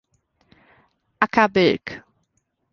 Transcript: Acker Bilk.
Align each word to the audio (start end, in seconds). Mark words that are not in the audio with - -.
Acker 1.21 1.47
Bilk. 1.47 2.01